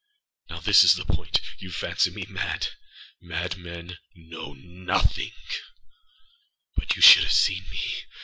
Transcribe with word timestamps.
Now 0.49 0.59
this 0.59 0.83
is 0.83 0.95
the 0.95 1.05
point. 1.05 1.39
You 1.59 1.71
fancy 1.71 2.09
me 2.09 2.25
mad. 2.27 2.69
Madmen 3.21 3.99
know 4.15 4.55
nothing. 4.55 5.31
But 6.75 6.95
you 6.95 7.03
should 7.03 7.23
have 7.23 7.31
seen 7.33 7.65
me. 7.69 8.05